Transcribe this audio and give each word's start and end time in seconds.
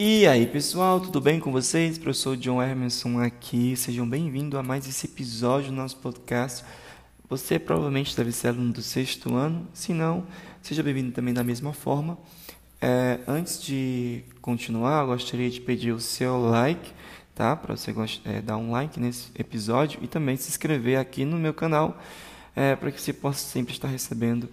E 0.00 0.28
aí 0.28 0.46
pessoal, 0.46 1.00
tudo 1.00 1.20
bem 1.20 1.40
com 1.40 1.50
vocês? 1.50 1.98
Professor 1.98 2.36
John 2.36 2.62
Hermanson 2.62 3.18
aqui, 3.18 3.74
sejam 3.74 4.08
bem-vindos 4.08 4.56
a 4.56 4.62
mais 4.62 4.86
esse 4.86 5.06
episódio 5.06 5.70
do 5.70 5.76
nosso 5.76 5.96
podcast. 5.96 6.64
Você 7.28 7.58
provavelmente 7.58 8.16
deve 8.16 8.30
ser 8.30 8.48
aluno 8.48 8.72
do 8.72 8.80
sexto 8.80 9.34
ano, 9.34 9.66
se 9.74 9.92
não, 9.92 10.24
seja 10.62 10.84
bem-vindo 10.84 11.10
também 11.10 11.34
da 11.34 11.42
mesma 11.42 11.72
forma. 11.72 12.16
É, 12.80 13.18
antes 13.26 13.60
de 13.60 14.22
continuar, 14.40 15.04
gostaria 15.04 15.50
de 15.50 15.60
pedir 15.60 15.90
o 15.90 15.98
seu 15.98 16.38
like, 16.48 16.92
tá? 17.34 17.56
Para 17.56 17.76
você 17.76 17.92
é, 18.24 18.40
dar 18.40 18.56
um 18.56 18.70
like 18.70 19.00
nesse 19.00 19.32
episódio 19.36 19.98
e 20.00 20.06
também 20.06 20.36
se 20.36 20.48
inscrever 20.48 20.96
aqui 20.96 21.24
no 21.24 21.36
meu 21.36 21.52
canal, 21.52 22.00
é, 22.54 22.76
para 22.76 22.92
que 22.92 23.02
você 23.02 23.12
possa 23.12 23.40
sempre 23.40 23.72
estar 23.72 23.88
recebendo 23.88 24.48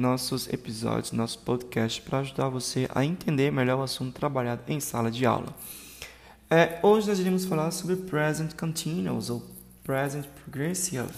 nossos 0.00 0.48
episódios, 0.48 1.12
nosso 1.12 1.38
podcast, 1.40 2.00
para 2.00 2.20
ajudar 2.20 2.48
você 2.48 2.88
a 2.94 3.04
entender 3.04 3.52
melhor 3.52 3.78
o 3.78 3.82
assunto 3.82 4.14
trabalhado 4.14 4.62
em 4.66 4.80
sala 4.80 5.10
de 5.10 5.26
aula. 5.26 5.54
É, 6.48 6.80
hoje 6.82 7.06
nós 7.06 7.18
iremos 7.18 7.44
falar 7.44 7.70
sobre 7.70 7.96
present 7.96 8.54
continuous 8.54 9.28
ou 9.28 9.46
present 9.84 10.24
progressive, 10.42 11.12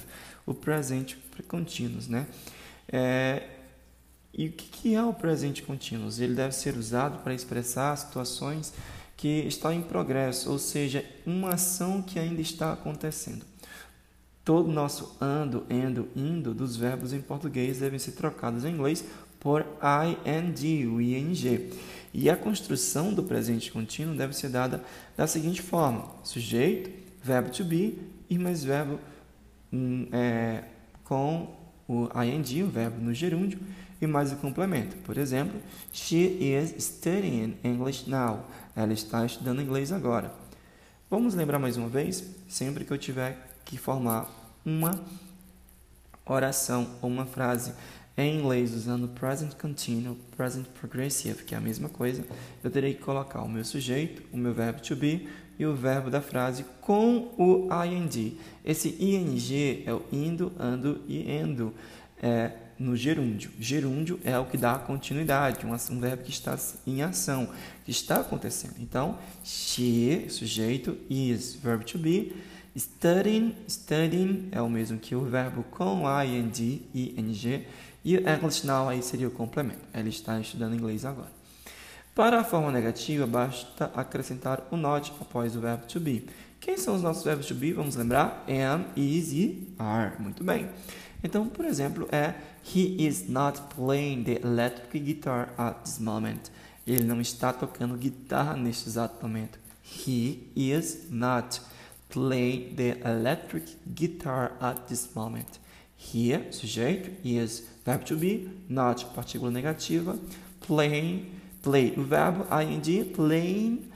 o 0.44 0.52
presente 0.52 1.16
contínuo, 1.46 2.02
né? 2.08 2.26
É, 2.88 3.44
e 4.34 4.48
o 4.48 4.52
que 4.52 4.94
é 4.94 5.02
o 5.02 5.14
presente 5.14 5.62
contínuo? 5.62 6.10
Ele 6.18 6.34
deve 6.34 6.52
ser 6.52 6.76
usado 6.76 7.22
para 7.22 7.32
expressar 7.32 7.96
situações 7.96 8.74
que 9.16 9.44
estão 9.46 9.72
em 9.72 9.80
progresso, 9.80 10.50
ou 10.50 10.58
seja, 10.58 11.04
uma 11.24 11.50
ação 11.54 12.02
que 12.02 12.18
ainda 12.18 12.40
está 12.40 12.72
acontecendo. 12.72 13.44
Todo 14.44 14.72
nosso 14.72 15.16
ando, 15.20 15.64
endo, 15.70 16.08
indo 16.16 16.52
dos 16.52 16.76
verbos 16.76 17.12
em 17.12 17.20
português 17.20 17.78
devem 17.78 17.98
ser 17.98 18.12
trocados 18.12 18.64
em 18.64 18.72
inglês 18.72 19.04
por 19.38 19.64
ing, 20.26 20.86
o 20.86 21.00
ing. 21.00 21.70
E 22.12 22.28
a 22.28 22.36
construção 22.36 23.14
do 23.14 23.22
presente 23.22 23.70
contínuo 23.70 24.16
deve 24.16 24.34
ser 24.34 24.48
dada 24.48 24.82
da 25.16 25.26
seguinte 25.26 25.62
forma: 25.62 26.06
sujeito, 26.24 26.90
verbo 27.22 27.50
to 27.50 27.64
be 27.64 27.98
e 28.28 28.36
mais 28.36 28.64
verbo 28.64 28.98
hum, 29.72 30.08
é, 30.10 30.64
com 31.04 31.54
o 31.86 32.08
ing, 32.22 32.62
o 32.62 32.68
verbo 32.68 33.00
no 33.00 33.14
gerúndio, 33.14 33.60
e 34.00 34.06
mais 34.08 34.32
o 34.32 34.36
complemento. 34.36 34.96
Por 34.98 35.18
exemplo, 35.18 35.60
she 35.92 36.38
is 36.40 36.74
studying 36.82 37.56
English 37.62 38.10
now. 38.10 38.44
Ela 38.74 38.92
está 38.92 39.24
estudando 39.24 39.62
inglês 39.62 39.92
agora. 39.92 40.34
Vamos 41.08 41.34
lembrar 41.34 41.58
mais 41.60 41.76
uma 41.76 41.88
vez? 41.88 42.24
Sempre 42.48 42.84
que 42.84 42.92
eu 42.92 42.98
tiver 42.98 43.51
que 43.64 43.76
formar 43.76 44.28
uma 44.64 45.04
oração 46.26 46.88
ou 47.00 47.10
uma 47.10 47.26
frase 47.26 47.72
em 48.16 48.38
inglês 48.38 48.74
usando 48.74 49.08
present 49.08 49.54
continuous, 49.54 50.18
present 50.36 50.66
progressive, 50.80 51.44
que 51.44 51.54
é 51.54 51.58
a 51.58 51.60
mesma 51.60 51.88
coisa, 51.88 52.24
eu 52.62 52.70
terei 52.70 52.94
que 52.94 53.02
colocar 53.02 53.42
o 53.42 53.48
meu 53.48 53.64
sujeito, 53.64 54.22
o 54.32 54.36
meu 54.36 54.52
verbo 54.52 54.80
to 54.80 54.94
be 54.94 55.28
e 55.58 55.64
o 55.64 55.74
verbo 55.74 56.10
da 56.10 56.20
frase 56.20 56.64
com 56.80 57.32
o 57.38 57.68
ing. 57.84 58.38
Esse 58.64 58.88
ing 59.00 59.84
é 59.86 59.92
o 59.92 60.02
indo, 60.12 60.52
ando 60.58 61.00
e 61.08 61.30
endo 61.30 61.74
é, 62.22 62.52
no 62.78 62.96
gerúndio. 62.96 63.50
Gerúndio 63.58 64.20
é 64.24 64.38
o 64.38 64.44
que 64.44 64.56
dá 64.56 64.78
continuidade, 64.78 65.64
um, 65.64 65.72
um 65.72 66.00
verbo 66.00 66.22
que 66.22 66.30
está 66.30 66.58
em 66.86 67.02
ação, 67.02 67.48
que 67.84 67.90
está 67.90 68.16
acontecendo. 68.16 68.74
Então, 68.78 69.18
she, 69.44 70.26
sujeito, 70.28 70.98
is, 71.08 71.54
verbo 71.54 71.84
to 71.84 71.98
be, 71.98 72.34
Studying, 72.76 73.54
studying 73.68 74.48
é 74.50 74.62
o 74.62 74.68
mesmo 74.68 74.98
que 74.98 75.14
o 75.14 75.20
verbo 75.20 75.62
com 75.64 76.04
ing, 76.24 76.82
ing, 76.94 77.66
e 78.04 78.16
o 78.16 78.28
English 78.28 78.66
now 78.66 78.88
aí 78.88 79.02
seria 79.02 79.28
o 79.28 79.30
complemento. 79.30 79.82
Ela 79.92 80.08
está 80.08 80.40
estudando 80.40 80.74
inglês 80.74 81.04
agora. 81.04 81.30
Para 82.14 82.40
a 82.40 82.44
forma 82.44 82.72
negativa, 82.72 83.26
basta 83.26 83.90
acrescentar 83.94 84.66
o 84.70 84.76
not 84.76 85.12
após 85.20 85.54
o 85.54 85.60
verbo 85.60 85.86
to 85.86 86.00
be. 86.00 86.26
Quem 86.60 86.78
são 86.78 86.94
os 86.94 87.02
nossos 87.02 87.24
verbos 87.24 87.46
to 87.46 87.54
be? 87.54 87.72
Vamos 87.72 87.94
lembrar? 87.96 88.44
Am, 88.48 88.84
is 88.96 89.32
e 89.32 89.68
are. 89.78 90.14
Muito 90.18 90.42
bem. 90.42 90.68
Então, 91.22 91.46
por 91.48 91.64
exemplo, 91.64 92.08
é 92.10 92.34
He 92.64 93.06
is 93.06 93.28
not 93.28 93.60
playing 93.74 94.24
the 94.24 94.40
electric 94.42 95.00
guitar 95.00 95.52
at 95.58 95.82
this 95.82 95.98
moment. 95.98 96.50
Ele 96.86 97.04
não 97.04 97.20
está 97.20 97.52
tocando 97.52 97.96
guitarra 97.96 98.56
neste 98.56 98.88
exato 98.88 99.26
momento. 99.26 99.58
He 99.84 100.50
is 100.56 101.08
not 101.10 101.60
play 102.12 102.68
the 102.76 102.98
electric 103.04 103.64
guitar 103.94 104.52
at 104.60 104.86
this 104.86 105.08
moment. 105.14 105.58
Here, 105.96 106.46
sujeito, 106.52 107.10
is 107.24 107.62
verbo 107.84 108.04
to 108.04 108.16
be, 108.16 108.50
not 108.68 109.04
partícula 109.14 109.50
negativa, 109.50 110.18
playing, 110.60 111.26
play 111.62 111.94
o 111.96 112.02
verbo, 112.02 112.46
ing, 112.60 113.04
playing, 113.04 113.90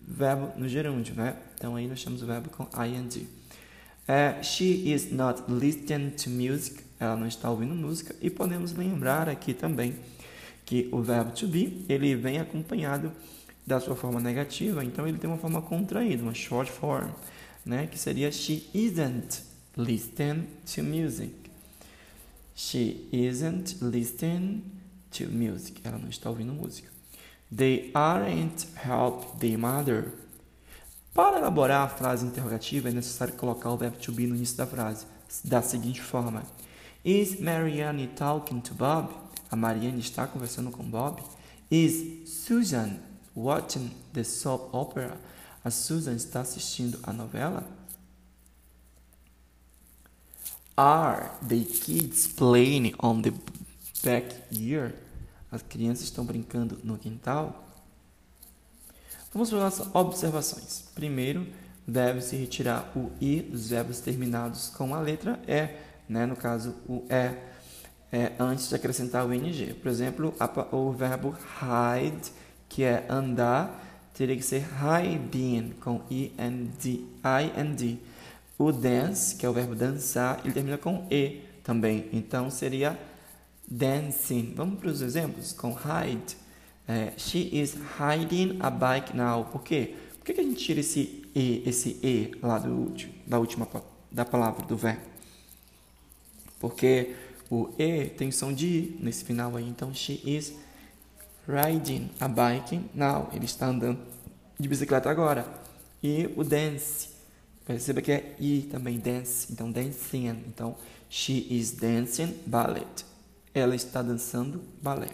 verbo 0.00 0.52
no 0.58 0.68
gerúndio, 0.68 1.14
né? 1.14 1.36
Então 1.54 1.76
aí 1.76 1.86
nós 1.86 2.02
temos 2.02 2.22
o 2.22 2.26
verbo 2.26 2.50
com 2.50 2.66
ing. 2.84 3.28
Uh, 4.08 4.42
she 4.42 4.90
is 4.92 5.12
not 5.12 5.44
listening 5.48 6.10
to 6.10 6.28
music, 6.28 6.82
ela 6.98 7.14
não 7.14 7.28
está 7.28 7.48
ouvindo 7.48 7.74
música. 7.74 8.16
E 8.20 8.28
podemos 8.28 8.72
lembrar 8.72 9.28
aqui 9.28 9.54
também 9.54 9.94
que 10.66 10.88
o 10.90 11.00
verbo 11.00 11.30
to 11.30 11.46
be, 11.46 11.84
ele 11.88 12.16
vem 12.16 12.40
acompanhado 12.40 13.12
da 13.64 13.78
sua 13.78 13.94
forma 13.94 14.18
negativa, 14.18 14.84
então 14.84 15.06
ele 15.06 15.18
tem 15.18 15.30
uma 15.30 15.38
forma 15.38 15.62
contraída, 15.62 16.22
uma 16.22 16.34
short 16.34 16.72
form 16.72 17.10
né? 17.64 17.86
Que 17.86 17.98
seria 17.98 18.30
she 18.32 18.68
isn't 18.74 19.42
listening 19.76 20.46
to 20.74 20.82
music. 20.82 21.34
She 22.54 23.08
isn't 23.12 23.78
listening 23.80 24.64
to 25.12 25.26
music. 25.28 25.80
Ela 25.84 25.98
não 25.98 26.08
está 26.08 26.28
ouvindo 26.28 26.52
música. 26.52 26.88
They 27.54 27.90
aren't 27.94 28.66
help 28.76 29.38
their 29.38 29.58
mother. 29.58 30.12
Para 31.12 31.38
elaborar 31.38 31.86
a 31.86 31.88
frase 31.88 32.24
interrogativa 32.24 32.88
é 32.88 32.92
necessário 32.92 33.34
colocar 33.34 33.70
o 33.70 33.76
verbo 33.76 33.96
to 33.96 34.12
be 34.12 34.26
no 34.26 34.36
início 34.36 34.56
da 34.56 34.66
frase, 34.66 35.06
da 35.44 35.60
seguinte 35.60 36.00
forma: 36.00 36.44
Is 37.04 37.40
Marianne 37.40 38.06
talking 38.08 38.60
to 38.60 38.74
Bob? 38.74 39.12
A 39.50 39.56
Marianne 39.56 39.98
está 39.98 40.26
conversando 40.26 40.70
com 40.70 40.84
Bob. 40.84 41.20
Is 41.70 42.28
Susan 42.28 43.00
watching 43.34 43.90
the 44.12 44.22
soap 44.22 44.72
opera? 44.72 45.18
A 45.62 45.70
Susan 45.70 46.14
está 46.14 46.40
assistindo 46.40 46.98
a 47.02 47.12
novela? 47.12 47.66
Are 50.76 51.30
the 51.46 51.62
kids 51.62 52.26
playing 52.26 52.94
on 53.02 53.20
the 53.20 53.32
backyard? 54.02 54.94
As 55.52 55.62
crianças 55.62 56.04
estão 56.04 56.24
brincando 56.24 56.78
no 56.82 56.96
quintal? 56.96 57.66
Vamos 59.32 59.50
para 59.50 59.66
as 59.66 59.80
observações. 59.94 60.84
Primeiro, 60.94 61.46
deve-se 61.86 62.36
retirar 62.36 62.90
o 62.96 63.12
i 63.20 63.42
dos 63.42 63.68
verbos 63.68 64.00
terminados 64.00 64.70
com 64.70 64.94
a 64.94 65.00
letra 65.00 65.38
e, 65.46 65.68
né? 66.08 66.24
no 66.24 66.36
caso, 66.36 66.74
o 66.88 67.04
e, 67.10 67.50
é, 68.12 68.32
antes 68.38 68.68
de 68.68 68.74
acrescentar 68.74 69.26
o 69.26 69.34
ing. 69.34 69.74
Por 69.74 69.88
exemplo, 69.88 70.34
o 70.72 70.92
verbo 70.92 71.36
hide, 71.60 72.32
que 72.68 72.82
é 72.82 73.06
andar, 73.08 73.89
teria 74.14 74.36
que 74.36 74.42
ser 74.42 74.64
hiding 74.64 75.74
com 75.80 76.02
I-N-D. 76.10 77.04
I-N-D. 77.24 77.98
O 78.58 78.72
dance, 78.72 79.36
que 79.36 79.46
é 79.46 79.48
o 79.48 79.52
verbo 79.52 79.74
dançar, 79.74 80.40
ele 80.44 80.52
termina 80.52 80.76
com 80.76 81.06
E 81.10 81.40
também. 81.64 82.08
Então 82.12 82.50
seria 82.50 82.98
dancing. 83.66 84.52
Vamos 84.54 84.78
para 84.80 84.90
os 84.90 85.00
exemplos 85.00 85.52
com 85.52 85.70
hide. 85.70 86.36
É, 86.86 87.12
she 87.16 87.48
is 87.52 87.76
hiding 87.98 88.58
a 88.60 88.68
bike 88.68 89.16
now. 89.16 89.44
Por 89.44 89.62
quê? 89.62 89.94
Por 90.18 90.24
que, 90.24 90.34
que 90.34 90.40
a 90.40 90.44
gente 90.44 90.62
tira 90.62 90.80
esse 90.80 91.24
E, 91.34 91.62
esse 91.64 91.98
E 92.02 92.32
lá 92.42 92.58
do, 92.58 92.92
da 93.26 93.38
última 93.38 93.68
da 94.10 94.24
palavra, 94.24 94.66
do 94.66 94.76
verbo? 94.76 95.02
Porque 96.58 97.14
o 97.48 97.70
E 97.78 98.06
tem 98.06 98.30
som 98.30 98.52
de 98.52 98.66
I 98.66 98.98
nesse 99.00 99.24
final 99.24 99.56
aí. 99.56 99.68
Então, 99.68 99.94
she 99.94 100.20
is 100.24 100.52
riding 101.50 102.10
a 102.20 102.28
bike 102.28 102.80
now. 102.94 103.28
Ele 103.32 103.44
está 103.44 103.66
andando 103.66 103.98
de 104.58 104.68
bicicleta 104.68 105.10
agora. 105.10 105.46
E 106.02 106.30
o 106.36 106.44
dance. 106.44 107.08
Perceba 107.66 108.00
que 108.00 108.12
é 108.12 108.36
I 108.38 108.68
também, 108.70 108.98
dance. 108.98 109.52
Então, 109.52 109.70
dancing. 109.70 110.28
Então, 110.46 110.76
she 111.08 111.46
is 111.50 111.72
dancing 111.72 112.34
ballet. 112.46 113.04
Ela 113.52 113.74
está 113.74 114.02
dançando 114.02 114.62
balé. 114.80 115.08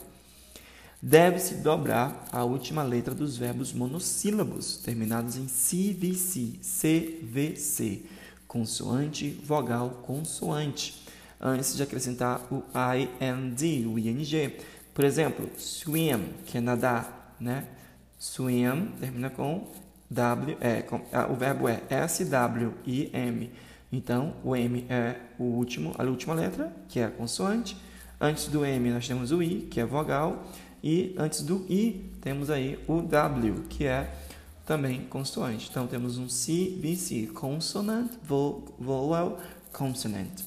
Deve-se 1.03 1.57
dobrar 1.57 2.27
a 2.33 2.43
última 2.45 2.83
letra 2.83 3.15
dos 3.15 3.37
verbos 3.37 3.73
monossílabos, 3.73 4.79
terminados 4.79 5.37
em 5.37 5.47
CVC, 5.47 6.59
CVC, 6.63 8.03
consoante, 8.49 9.31
vogal, 9.45 10.03
consoante, 10.07 11.03
antes 11.41 11.77
de 11.77 11.83
acrescentar 11.83 12.41
o 12.51 12.65
IND, 12.97 13.87
o 13.87 13.99
ING. 13.99 14.57
Por 14.97 15.05
exemplo, 15.05 15.47
swim, 15.59 16.33
que 16.47 16.57
é 16.57 16.61
nadar, 16.63 17.37
né? 17.39 17.67
Swim 18.19 18.93
termina 18.99 19.29
com 19.29 19.69
W, 20.11 20.57
é, 20.59 20.81
com, 20.81 21.03
ah, 21.13 21.27
o 21.31 21.35
verbo 21.35 21.69
é 21.69 21.83
S-W-I-M. 21.91 23.51
Então, 23.93 24.37
o 24.43 24.57
M 24.57 24.87
é 24.89 25.17
o 25.39 25.45
último, 25.45 25.95
a 25.99 26.03
última 26.03 26.33
letra, 26.33 26.75
que 26.89 26.99
é 26.99 27.05
a 27.05 27.11
consoante. 27.11 27.77
Antes 28.19 28.49
do 28.49 28.65
M, 28.65 28.91
nós 28.91 29.07
temos 29.07 29.33
o 29.33 29.43
I, 29.43 29.69
que 29.71 29.81
é 29.81 29.85
vogal. 29.85 30.47
E 30.83 31.15
antes 31.19 31.43
do 31.43 31.67
I, 31.69 32.11
temos 32.23 32.49
aí 32.49 32.83
o 32.89 33.03
W, 33.03 33.65
que 33.69 33.85
é 33.85 34.11
também 34.65 35.03
consoante. 35.03 35.69
Então, 35.71 35.87
temos 35.87 36.17
um 36.17 36.27
CVC, 36.27 37.33
consonant, 37.35 38.13
vowel, 38.27 39.37
consonant. 39.75 40.41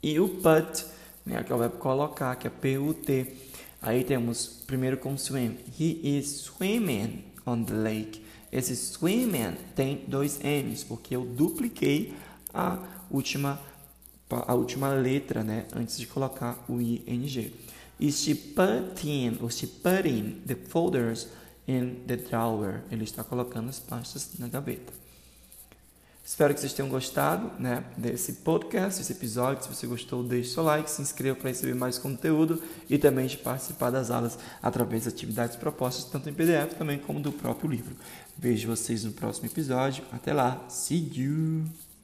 E 0.00 0.20
o 0.20 0.28
put, 0.28 0.94
né, 1.26 1.42
que 1.42 1.52
o 1.52 1.58
verbo 1.58 1.76
colocar, 1.78 2.36
que 2.36 2.46
é 2.46 2.50
P-U-T. 2.50 3.36
Aí 3.82 4.04
temos 4.04 4.62
primeiro 4.66 4.96
com 4.96 5.18
swim. 5.18 5.58
He 5.78 6.18
is 6.18 6.28
swimming 6.42 7.24
on 7.44 7.64
the 7.64 7.74
lake. 7.74 8.22
Esse 8.52 8.76
swimming 8.76 9.56
tem 9.74 10.04
dois 10.06 10.38
N's, 10.38 10.84
porque 10.84 11.16
eu 11.16 11.24
dupliquei 11.24 12.14
a 12.54 12.78
última, 13.10 13.60
a 14.30 14.54
última 14.54 14.88
letra, 14.94 15.42
né, 15.42 15.66
antes 15.74 15.98
de 15.98 16.06
colocar 16.06 16.64
o 16.68 16.80
ING. 16.80 17.52
Is 17.98 18.22
she 18.22 18.34
putting, 18.34 19.38
or 19.42 19.50
she 19.50 19.66
putting 19.66 20.42
the 20.46 20.54
folders 20.54 21.28
in 21.66 22.02
the 22.06 22.16
drawer? 22.16 22.82
Ele 22.90 23.04
está 23.04 23.24
colocando 23.24 23.68
as 23.68 23.78
pastas 23.78 24.30
na 24.38 24.48
gaveta. 24.48 25.05
Espero 26.26 26.52
que 26.52 26.58
vocês 26.58 26.72
tenham 26.72 26.88
gostado 26.88 27.52
né, 27.56 27.84
desse 27.96 28.32
podcast, 28.32 28.98
desse 28.98 29.12
episódio. 29.12 29.62
Se 29.62 29.68
você 29.68 29.86
gostou, 29.86 30.24
deixe 30.24 30.50
seu 30.50 30.64
like, 30.64 30.90
se 30.90 31.00
inscreva 31.00 31.38
para 31.38 31.50
receber 31.50 31.76
mais 31.76 31.98
conteúdo 31.98 32.60
e 32.90 32.98
também 32.98 33.28
de 33.28 33.36
participar 33.36 33.90
das 33.90 34.10
aulas 34.10 34.36
através 34.60 35.04
das 35.04 35.14
atividades 35.14 35.54
propostas, 35.54 36.04
tanto 36.10 36.28
em 36.28 36.34
PDF 36.34 36.74
também 36.76 36.98
como 36.98 37.20
do 37.20 37.30
próprio 37.30 37.70
livro. 37.70 37.94
Vejo 38.36 38.66
vocês 38.66 39.04
no 39.04 39.12
próximo 39.12 39.46
episódio. 39.46 40.02
Até 40.10 40.32
lá. 40.32 40.64
See 40.68 41.12
you! 41.14 41.85